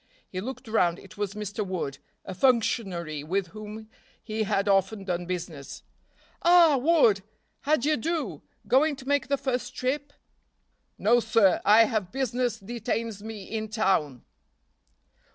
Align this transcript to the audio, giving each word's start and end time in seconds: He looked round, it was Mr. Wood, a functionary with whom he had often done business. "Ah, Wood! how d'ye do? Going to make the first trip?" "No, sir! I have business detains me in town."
He 0.27 0.41
looked 0.41 0.67
round, 0.67 0.97
it 0.97 1.15
was 1.15 1.35
Mr. 1.35 1.63
Wood, 1.63 1.99
a 2.25 2.33
functionary 2.33 3.23
with 3.23 3.49
whom 3.49 3.87
he 4.23 4.41
had 4.41 4.67
often 4.67 5.03
done 5.03 5.27
business. 5.27 5.83
"Ah, 6.41 6.75
Wood! 6.77 7.21
how 7.59 7.75
d'ye 7.75 7.97
do? 7.97 8.41
Going 8.67 8.95
to 8.95 9.07
make 9.07 9.27
the 9.27 9.37
first 9.37 9.75
trip?" 9.75 10.11
"No, 10.97 11.19
sir! 11.19 11.61
I 11.63 11.83
have 11.83 12.11
business 12.11 12.57
detains 12.59 13.21
me 13.21 13.43
in 13.43 13.69
town." 13.69 14.25